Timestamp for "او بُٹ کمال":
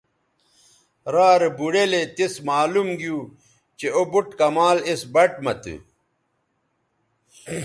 3.95-4.77